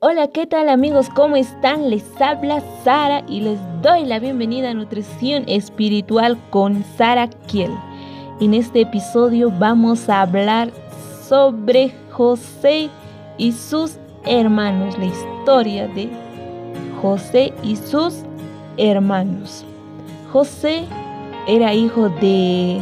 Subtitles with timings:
[0.00, 1.08] Hola, ¿qué tal amigos?
[1.12, 1.90] ¿Cómo están?
[1.90, 7.72] Les habla Sara y les doy la bienvenida a Nutrición Espiritual con Sara Kiel.
[8.40, 10.70] En este episodio vamos a hablar
[11.28, 12.90] sobre José
[13.38, 16.08] y sus hermanos, la historia de
[17.02, 18.22] José y sus
[18.76, 19.64] hermanos.
[20.32, 20.84] José
[21.48, 22.80] era hijo de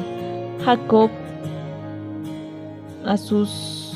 [0.67, 1.09] Jacob
[3.07, 3.95] a sus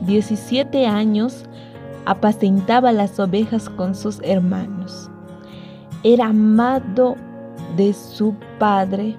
[0.00, 1.44] 17 años
[2.08, 5.10] apacentaba las ovejas con sus hermanos.
[6.02, 7.16] Era amado
[7.76, 9.14] de su padre.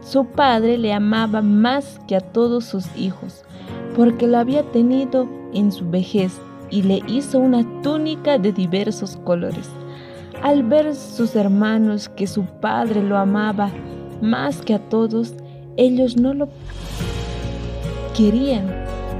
[0.00, 3.44] Su padre le amaba más que a todos sus hijos,
[3.94, 9.70] porque lo había tenido en su vejez y le hizo una túnica de diversos colores.
[10.42, 13.70] Al ver sus hermanos que su padre lo amaba
[14.20, 15.34] más que a todos,
[15.76, 16.48] ellos no lo
[18.16, 18.66] querían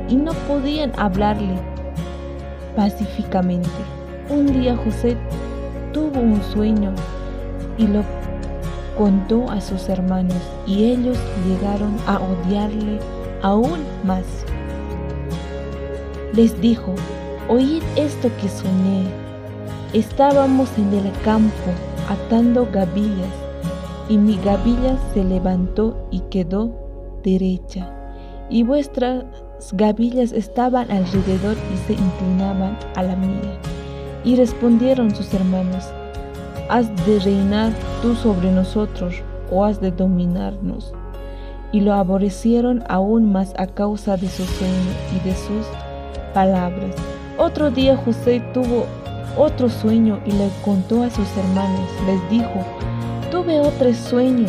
[0.09, 1.74] y no podían hablarle
[2.77, 3.69] pacíficamente.
[4.29, 5.17] Un día José
[5.93, 6.93] tuvo un sueño
[7.79, 8.03] y lo
[8.97, 12.99] contó a sus hermanos y ellos llegaron a odiarle
[13.43, 14.25] aún más.
[16.35, 16.95] Les dijo,
[17.49, 19.05] oíd esto que soñé.
[19.93, 21.71] Estábamos en el campo
[22.09, 23.33] atando gavillas
[24.09, 26.71] y mi gavilla se levantó y quedó
[27.23, 27.91] derecha
[28.51, 29.25] y vuestras
[29.73, 33.59] gavillas estaban alrededor y se inclinaban a la mía.
[34.25, 35.85] Y respondieron sus hermanos,
[36.69, 39.15] ¿has de reinar tú sobre nosotros
[39.51, 40.93] o has de dominarnos?
[41.73, 45.67] Y lo aborrecieron aún más a causa de su sueño y de sus
[46.33, 46.95] palabras.
[47.37, 48.87] Otro día José tuvo
[49.37, 51.89] otro sueño y le contó a sus hermanos.
[52.07, 52.65] Les dijo,
[53.31, 54.47] tuve otro sueño.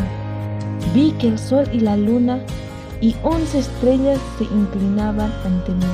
[0.94, 2.40] Vi que el sol y la luna
[3.06, 5.94] y once estrellas se inclinaban ante mí.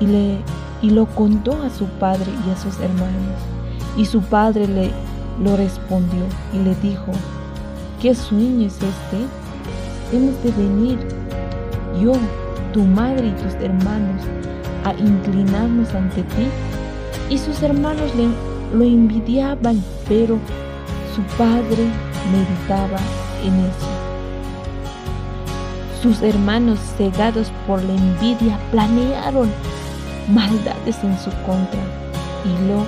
[0.00, 0.38] Y, le,
[0.82, 3.38] y lo contó a su padre y a sus hermanos.
[3.96, 4.90] Y su padre le
[5.42, 6.20] lo respondió
[6.52, 7.10] y le dijo,
[8.02, 9.24] ¿qué sueño es este?
[10.12, 10.98] Hemos de venir,
[12.02, 12.12] yo,
[12.74, 14.20] tu madre y tus hermanos,
[14.84, 16.48] a inclinarnos ante ti.
[17.30, 18.28] Y sus hermanos le,
[18.76, 20.36] lo envidiaban, pero
[21.16, 21.88] su padre
[22.30, 22.98] meditaba
[23.42, 23.93] en eso.
[26.04, 29.50] Sus hermanos, cegados por la envidia, planearon
[30.28, 31.80] maldades en su contra
[32.44, 32.84] y lo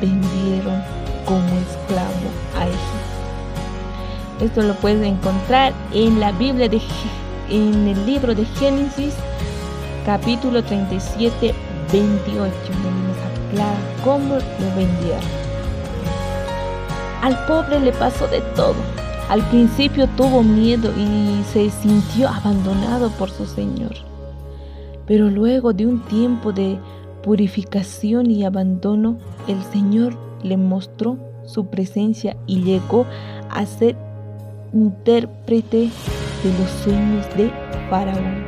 [0.00, 0.80] vendieron
[1.24, 4.44] como esclavo a Egipto.
[4.44, 6.80] Esto lo puedes encontrar en la Biblia, de,
[7.50, 9.14] en el libro de Génesis,
[10.04, 11.52] capítulo 37,
[11.92, 15.18] 28, donde nos aclara cómo lo vendieron.
[17.22, 18.76] Al pobre le pasó de todo
[19.28, 23.94] al principio tuvo miedo y se sintió abandonado por su Señor.
[25.06, 26.78] Pero luego de un tiempo de
[27.22, 33.06] purificación y abandono, el Señor le mostró su presencia y llegó
[33.50, 33.96] a ser
[34.72, 35.90] intérprete
[36.42, 37.50] de los sueños de
[37.90, 38.46] Faraón.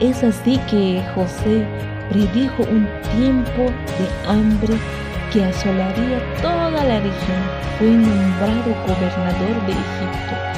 [0.00, 1.66] Es así que José
[2.10, 3.62] predijo un tiempo
[3.98, 4.74] de hambre
[5.32, 7.42] que asolaría toda la región.
[7.78, 10.48] Fue nombrado gobernador de Egipto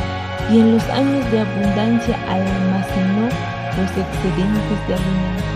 [0.50, 3.28] y en los años de abundancia almacenó
[3.76, 5.50] los excedentes de alimentos.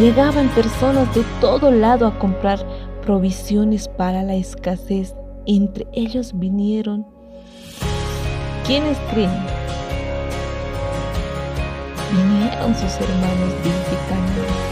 [0.00, 2.58] Llegaban personas de todo lado a comprar
[3.02, 5.14] provisiones para la escasez.
[5.46, 7.06] Entre ellos vinieron.
[8.66, 9.30] ¿Quiénes creen?
[12.12, 14.67] Vinieron sus hermanos de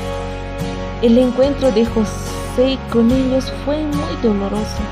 [1.02, 4.82] el encuentro de José con ellos fue muy doloroso.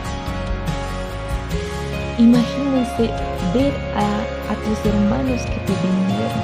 [2.19, 3.11] Imagínense
[3.55, 6.43] ver a, tus hermanos que te vinieron.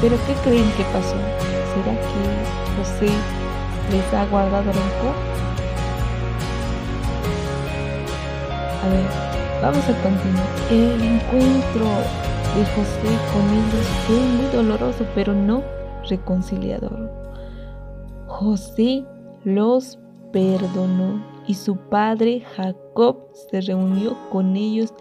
[0.00, 1.16] Pero ¿qué creen que pasó?
[1.72, 2.22] ¿Será que
[2.76, 3.12] José
[3.90, 5.14] les ha guardado rencor?
[8.82, 9.06] A ver,
[9.62, 10.46] vamos a continuar.
[10.70, 11.86] El encuentro
[12.54, 15.62] de José con ellos fue muy doloroso, pero no
[16.08, 17.23] reconciliador.
[18.34, 19.04] José
[19.44, 19.96] los
[20.32, 24.92] perdonó y su padre Jacob se reunió con ellos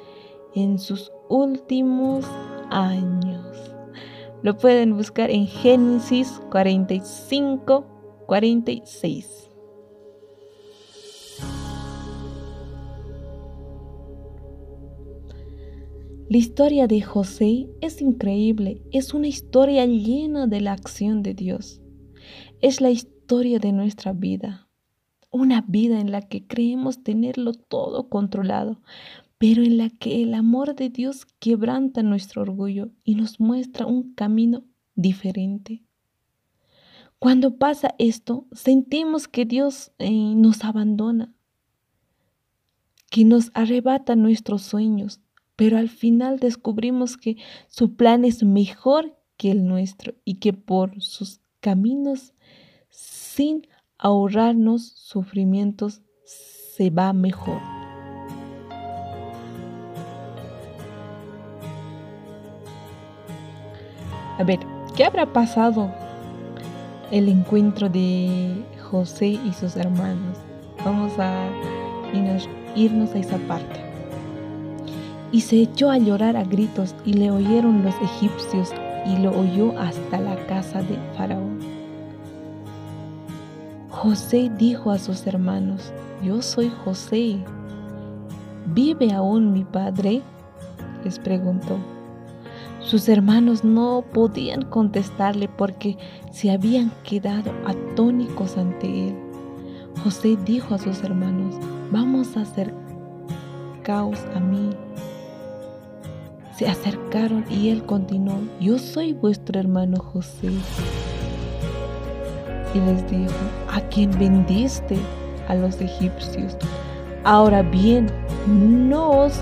[0.53, 2.25] en sus últimos
[2.69, 3.73] años.
[4.43, 7.85] Lo pueden buscar en Génesis 45,
[8.27, 9.49] 46.
[16.29, 21.81] La historia de José es increíble, es una historia llena de la acción de Dios.
[22.61, 24.67] Es la historia de nuestra vida.
[25.31, 28.81] Una vida en la que creemos tenerlo todo controlado,
[29.39, 34.13] pero en la que el amor de Dios quebranta nuestro orgullo y nos muestra un
[34.13, 35.81] camino diferente.
[37.17, 41.33] Cuando pasa esto, sentimos que Dios eh, nos abandona,
[43.09, 45.21] que nos arrebata nuestros sueños,
[45.55, 47.37] pero al final descubrimos que
[47.67, 52.33] su plan es mejor que el nuestro y que por sus caminos,
[52.93, 53.67] sin
[53.97, 57.59] ahorrarnos sufrimientos, se va mejor.
[64.39, 64.59] A ver,
[64.95, 65.91] ¿qué habrá pasado
[67.11, 70.37] el encuentro de José y sus hermanos?
[70.83, 71.49] Vamos a
[72.75, 73.79] irnos a esa parte.
[75.31, 78.71] Y se echó a llorar a gritos y le oyeron los egipcios
[79.05, 81.72] y lo oyó hasta la casa de Faraón.
[84.03, 87.37] José dijo a sus hermanos, yo soy José.
[88.65, 90.21] ¿Vive aún mi padre?
[91.05, 91.77] les preguntó.
[92.81, 95.97] Sus hermanos no podían contestarle porque
[96.33, 99.15] se habían quedado atónicos ante él.
[100.03, 101.55] José dijo a sus hermanos,
[101.89, 104.71] vamos a acercaos a mí.
[106.57, 110.49] Se acercaron y él continuó, yo soy vuestro hermano José.
[112.73, 113.33] Y les dijo,
[113.71, 114.97] ¿a quién vendiste?
[115.47, 116.57] A los egipcios.
[117.23, 118.07] Ahora bien,
[118.47, 119.39] no os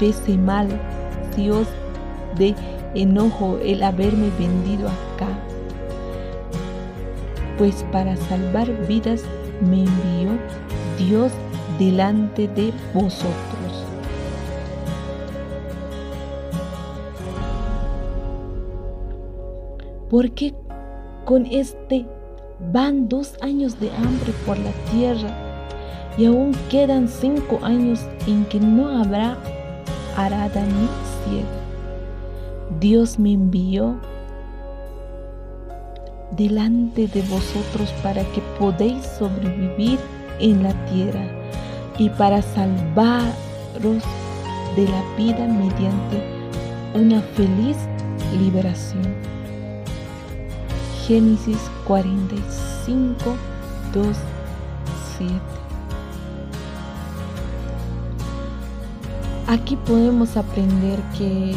[0.00, 0.68] pese mal
[1.34, 1.68] si os
[2.36, 2.54] de
[2.94, 5.28] enojo el haberme vendido acá,
[7.58, 9.22] pues para salvar vidas
[9.60, 10.30] me envió
[10.98, 11.32] Dios
[11.78, 13.34] delante de vosotros.
[20.10, 20.54] Porque
[21.24, 22.06] con este
[22.72, 25.28] van dos años de hambre por la tierra
[26.16, 29.36] y aún quedan cinco años en que no habrá
[30.16, 30.88] arada ni
[31.24, 31.48] cielo.
[32.80, 33.96] Dios me envió
[36.36, 39.98] delante de vosotros para que podéis sobrevivir
[40.40, 41.26] en la tierra
[41.98, 44.02] y para salvaros
[44.76, 46.22] de la vida mediante
[46.94, 47.76] una feliz
[48.40, 49.33] liberación.
[51.06, 53.36] Génesis 45,
[53.92, 54.16] 2,
[55.18, 55.32] 7.
[59.46, 61.54] Aquí podemos aprender que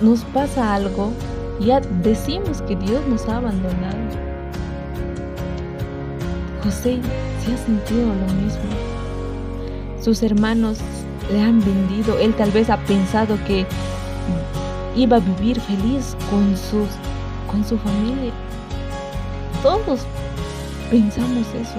[0.00, 1.12] nos pasa algo,
[1.60, 3.96] ya decimos que Dios nos ha abandonado.
[6.64, 6.98] José
[7.44, 8.68] se ha sentido lo mismo.
[10.00, 10.78] Sus hermanos
[11.30, 12.18] le han vendido.
[12.18, 13.64] Él tal vez ha pensado que
[14.96, 16.88] iba a vivir feliz con, sus,
[17.50, 18.32] con su familia.
[19.62, 20.00] Todos
[20.90, 21.78] pensamos eso.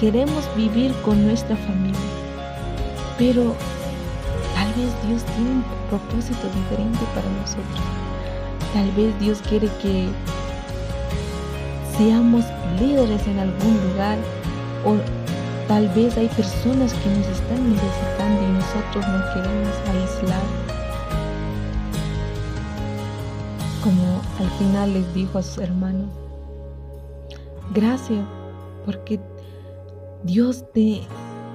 [0.00, 2.00] Queremos vivir con nuestra familia.
[3.18, 3.54] Pero
[4.58, 7.80] Tal vez Dios tiene un propósito diferente para nosotros.
[8.74, 10.08] Tal vez Dios quiere que
[11.96, 12.44] seamos
[12.80, 14.18] líderes en algún lugar
[14.84, 14.96] o
[15.68, 20.67] tal vez hay personas que nos están necesitando y nosotros no queremos aislar.
[23.82, 26.10] Como al final les dijo a sus hermanos,
[27.72, 28.26] gracias
[28.84, 29.20] porque
[30.24, 31.02] Dios te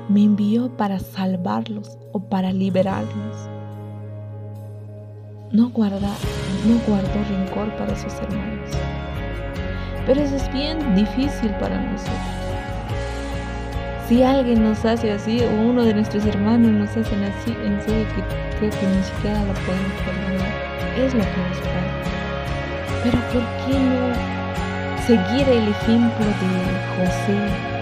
[0.09, 3.49] me envió para salvarlos o para liberarlos.
[5.51, 6.09] No, guarda,
[6.67, 8.69] no guardó rencor para sus hermanos.
[10.05, 12.17] Pero eso es bien difícil para nosotros.
[14.07, 18.05] Si alguien nos hace así o uno de nuestros hermanos nos hacen así, en serio
[18.15, 20.72] que creo que ni siquiera lo podemos perdonar.
[20.97, 21.81] Es lo que nos pasa.
[23.03, 24.33] Pero ¿por qué no
[25.05, 27.73] seguir el ejemplo de José,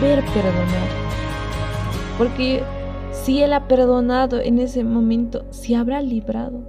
[0.00, 0.88] de perdonar.
[2.16, 2.62] Porque
[3.12, 6.60] si Él ha perdonado en ese momento, se habrá librado.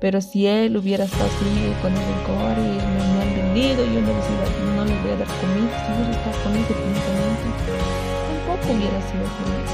[0.00, 4.08] Pero si Él hubiera estado así con el rencor y me, han vendido, yo no
[4.08, 9.00] les, no les voy a dar comida, si hubiera estado con ese pensamiento, tampoco hubiera
[9.02, 9.70] sido feliz.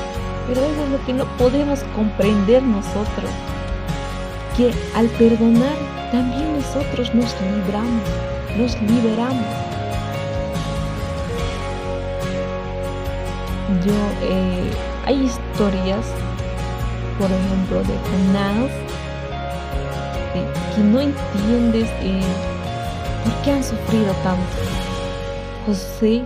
[0.47, 3.31] Pero eso es lo que no podemos comprender nosotros.
[4.57, 5.77] Que al perdonar
[6.13, 8.03] también nosotros nos libramos,
[8.57, 9.67] nos liberamos.
[13.85, 13.93] yo
[14.23, 14.71] eh,
[15.07, 16.07] hay historias
[17.19, 18.71] por ejemplo de Jonás
[20.75, 22.21] que no entiendes eh,
[23.25, 24.57] por qué han sufrido tanto
[25.67, 26.25] José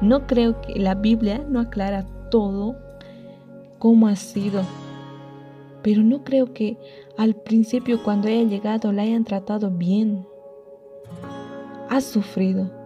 [0.00, 2.76] no creo que la Biblia no aclara todo
[3.78, 4.62] cómo ha sido
[5.82, 6.78] pero no creo que
[7.16, 10.26] al principio cuando haya llegado la hayan tratado bien
[11.90, 12.84] ha sufrido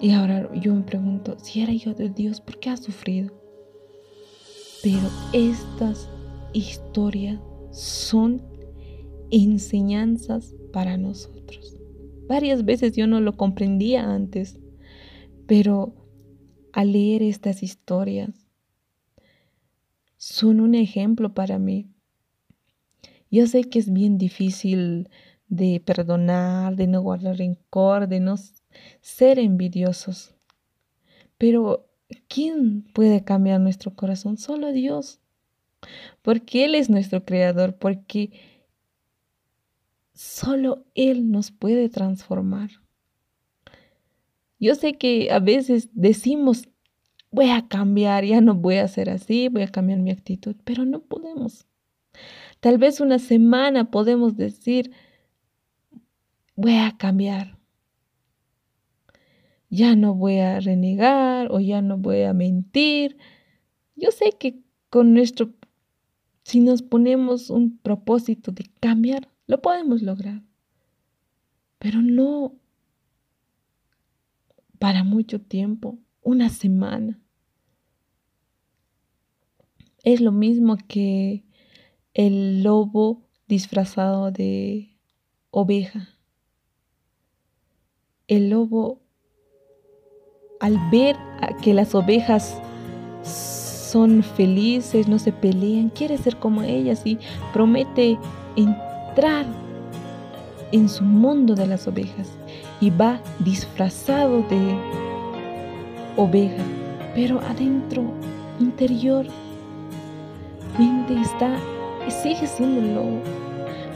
[0.00, 3.32] Y ahora yo me pregunto, si era hijo de Dios, ¿por qué ha sufrido?
[4.82, 6.08] Pero estas
[6.52, 8.42] historias son
[9.30, 11.35] enseñanzas para nosotros.
[12.26, 14.58] Varias veces yo no lo comprendía antes,
[15.46, 15.94] pero
[16.72, 18.46] al leer estas historias
[20.16, 21.88] son un ejemplo para mí.
[23.30, 25.08] Yo sé que es bien difícil
[25.48, 28.36] de perdonar, de no guardar rencor, de no
[29.00, 30.34] ser envidiosos.
[31.38, 31.88] Pero
[32.28, 34.36] ¿quién puede cambiar nuestro corazón?
[34.36, 35.20] Solo Dios.
[36.22, 38.32] Porque Él es nuestro creador, porque
[40.16, 42.70] solo Él nos puede transformar.
[44.58, 46.68] Yo sé que a veces decimos,
[47.30, 50.86] voy a cambiar, ya no voy a ser así, voy a cambiar mi actitud, pero
[50.86, 51.66] no podemos.
[52.60, 54.90] Tal vez una semana podemos decir,
[56.56, 57.58] voy a cambiar.
[59.68, 63.18] Ya no voy a renegar o ya no voy a mentir.
[63.96, 65.52] Yo sé que con nuestro,
[66.44, 70.42] si nos ponemos un propósito de cambiar, lo podemos lograr.
[71.78, 72.54] Pero no
[74.78, 77.18] para mucho tiempo, una semana.
[80.02, 81.44] Es lo mismo que
[82.14, 84.96] el lobo disfrazado de
[85.50, 86.08] oveja.
[88.28, 89.00] El lobo,
[90.60, 91.16] al ver
[91.62, 92.60] que las ovejas
[93.22, 97.18] son felices, no se pelean, quiere ser como ellas y
[97.52, 98.18] promete
[99.16, 99.46] entrar
[100.72, 102.30] en su mundo de las ovejas
[102.82, 104.78] y va disfrazado de
[106.18, 106.62] oveja,
[107.14, 108.02] pero adentro,
[108.60, 109.24] interior,
[110.78, 111.56] mente está,
[112.10, 113.20] sigue siendo lobo.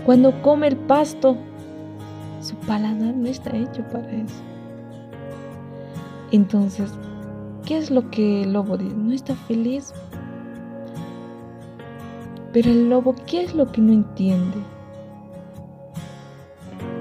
[0.06, 1.36] Cuando come el pasto,
[2.40, 4.42] su paladar no está hecho para eso.
[6.32, 6.90] Entonces,
[7.66, 8.96] ¿qué es lo que el lobo dice?
[8.96, 9.92] No está feliz.
[12.54, 14.56] Pero el lobo, ¿qué es lo que no entiende?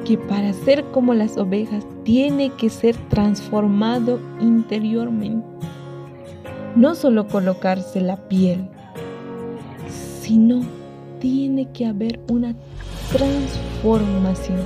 [0.09, 5.45] Que para ser como las ovejas tiene que ser transformado interiormente.
[6.75, 8.67] No solo colocarse la piel,
[9.87, 10.61] sino
[11.19, 12.55] tiene que haber una
[13.11, 14.57] transformación.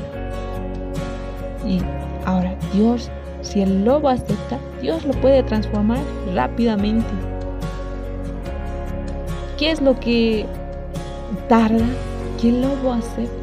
[1.68, 1.80] Y
[2.26, 6.00] ahora Dios, si el lobo acepta, Dios lo puede transformar
[6.34, 7.12] rápidamente.
[9.60, 10.46] ¿Qué es lo que
[11.50, 11.86] tarda?
[12.40, 13.43] Que el lobo acepte.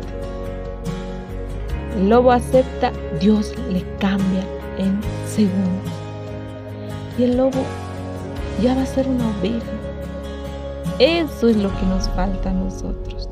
[2.00, 4.42] El lobo acepta, Dios le cambia
[4.78, 5.92] en segundos.
[7.19, 7.61] Y el lobo
[8.62, 9.71] ya va a ser una oveja.
[10.99, 13.28] Eso es lo que nos falta a nosotros.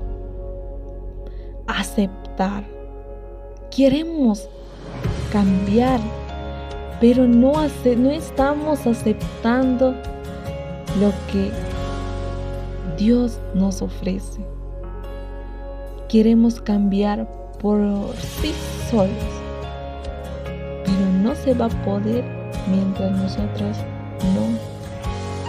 [1.67, 2.63] Aceptar.
[3.75, 4.51] Queremos
[5.33, 6.01] cambiar,
[7.01, 9.93] pero no, no estamos aceptando
[11.01, 11.51] lo que
[12.99, 14.43] Dios nos ofrece.
[16.11, 17.81] Queremos cambiar por
[18.41, 18.53] sí
[18.91, 19.11] solos.
[20.85, 22.25] Pero no se va a poder
[22.71, 23.77] mientras nosotros
[24.35, 24.59] no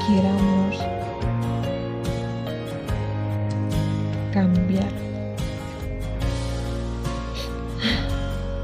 [0.07, 0.75] queramos
[4.33, 4.89] cambiar.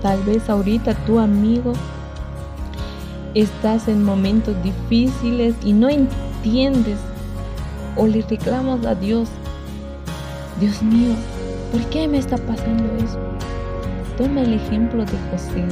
[0.02, 1.74] Tal vez ahorita tu amigo
[3.34, 7.00] estás en momentos difíciles y no entiendes
[7.96, 9.30] o le reclamas a Dios.
[10.60, 11.16] Dios mío,
[11.76, 13.20] ¿por qué me está pasando eso?
[14.18, 15.66] Toma el ejemplo de José.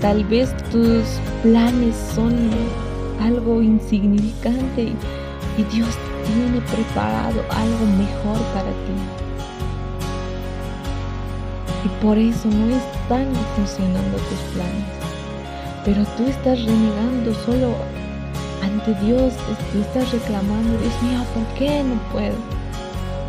[0.00, 1.02] Tal vez tus
[1.42, 2.32] planes son
[3.20, 4.92] algo insignificante
[5.58, 5.88] y Dios
[6.24, 8.96] tiene preparado algo mejor para ti.
[11.84, 14.86] Y por eso no están funcionando tus planes.
[15.84, 17.74] Pero tú estás renegando solo
[18.62, 19.34] ante Dios,
[19.72, 22.51] tú estás reclamando, Dios mío, ¿por qué no puedo?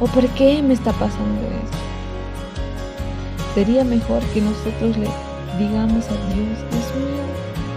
[0.03, 1.77] ¿O por qué me está pasando esto?
[3.55, 5.07] Sería mejor que nosotros le
[5.57, 7.23] digamos a Dios, Dios mío,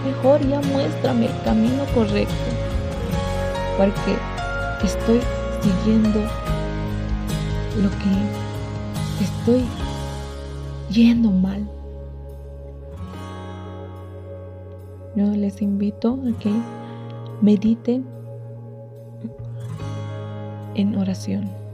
[0.05, 2.33] mejor ya muéstrame el camino correcto,
[3.77, 4.17] porque
[4.83, 5.21] estoy
[5.61, 6.19] siguiendo
[7.81, 9.63] lo que estoy
[10.89, 11.65] yendo mal.
[15.15, 16.51] Yo les invito a que
[17.41, 18.05] mediten
[20.75, 21.66] en oración.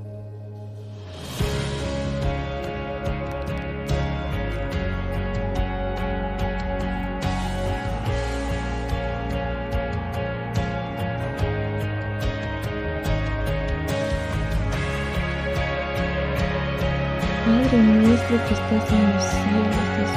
[17.45, 20.11] Padre nuestro que estás en los cielos, Dios.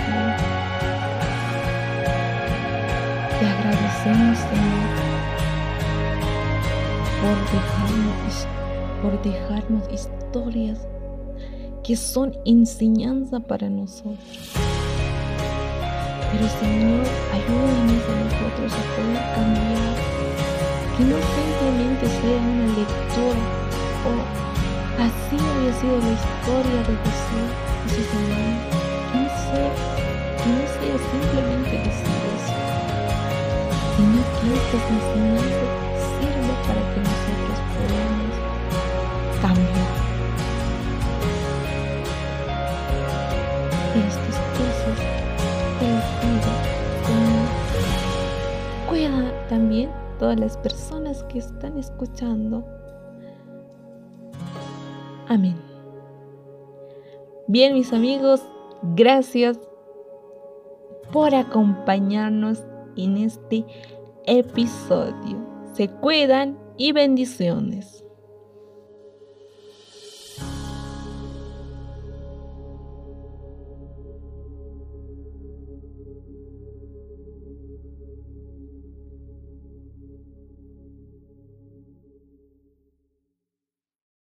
[3.40, 4.88] Te agradecemos, Señor,
[7.20, 8.46] por dejarnos,
[9.02, 10.86] por dejarnos historias
[11.82, 14.52] que son enseñanza para nosotros.
[16.30, 19.96] Pero Señor, ayúdanos a nosotros a poder cambiar,
[20.96, 23.65] que no simplemente sea una lectura
[25.80, 27.50] sido la historia de Jesús
[27.84, 28.64] y sus hermanos,
[29.12, 29.72] no sea,
[30.46, 32.56] no sea simplemente decir eso,
[33.96, 35.70] sino que estas enseñanzas
[36.16, 38.34] sirvan para que nosotros podamos
[39.42, 39.92] cambiar.
[43.96, 44.98] estas cosas
[45.78, 46.52] te las pido,
[48.88, 52.64] Cuida también todas las personas que están escuchando.
[55.28, 55.56] Amén.
[57.48, 58.42] Bien, mis amigos,
[58.94, 59.58] gracias
[61.12, 62.64] por acompañarnos
[62.96, 63.64] en este
[64.26, 65.38] episodio.
[65.72, 68.05] Se cuidan y bendiciones.